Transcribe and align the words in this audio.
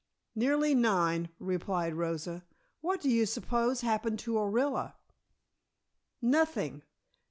"Nearly 0.33 0.73
nine," 0.73 1.29
replied 1.37 1.93
Rosa. 1.93 2.43
"What 2.79 3.01
do 3.01 3.07
you 3.11 3.27
suppose 3.27 3.81
happened 3.81 4.17
to 4.21 4.33
Orilla?" 4.35 4.95
"Nothing. 6.23 6.81